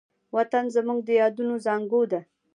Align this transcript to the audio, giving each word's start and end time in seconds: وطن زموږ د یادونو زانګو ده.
وطن 0.35 0.65
زموږ 0.75 0.99
د 1.05 1.09
یادونو 1.21 1.53
زانګو 1.65 2.01
ده. 2.11 2.19